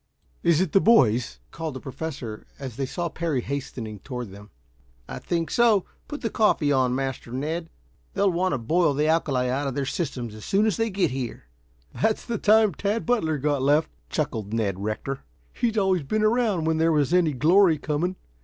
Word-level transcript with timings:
"Is 0.41 0.61
it 0.61 0.71
the 0.71 0.81
boys?" 0.81 1.39
called 1.51 1.75
the 1.75 1.79
Professor, 1.79 2.47
as 2.57 2.75
they 2.75 2.87
saw 2.87 3.07
Parry 3.07 3.39
hastening 3.39 3.99
toward 3.99 4.31
them. 4.31 4.49
"I 5.07 5.19
think 5.19 5.51
so. 5.51 5.85
Put 6.07 6.21
the 6.21 6.31
coffee 6.31 6.71
on, 6.71 6.95
Master 6.95 7.31
Ned. 7.31 7.69
They'll 8.15 8.31
want 8.31 8.53
to 8.53 8.57
boil 8.57 8.95
the 8.95 9.05
alkali 9.07 9.47
out 9.47 9.67
of 9.67 9.75
their 9.75 9.85
systems 9.85 10.33
as 10.33 10.43
soon 10.43 10.65
as 10.65 10.75
they 10.77 10.89
get 10.89 11.11
here." 11.11 11.43
"That's 11.93 12.25
the 12.25 12.39
time 12.39 12.73
Tad 12.73 13.05
Butler 13.05 13.37
got 13.37 13.61
left," 13.61 13.91
chuckled 14.09 14.51
Ned 14.55 14.79
Rector. 14.83 15.19
"He's 15.53 15.77
always 15.77 16.01
been 16.01 16.23
around 16.23 16.65
when 16.65 16.77
there 16.79 16.91
was 16.91 17.13
any 17.13 17.33
glory 17.33 17.77
coming. 17.77 18.15